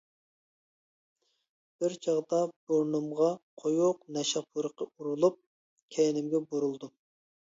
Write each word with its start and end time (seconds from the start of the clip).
بىر 1.83 1.95
چاغدا 2.05 2.39
بۇرنۇمغا 2.71 3.27
قويۇق 3.63 4.01
نەشە 4.17 4.43
پۇرىقى 4.47 4.89
ئۇرۇلۇپ 4.89 5.37
كەينىمگە 5.97 6.41
بۇرۇلدۇم. 6.55 6.95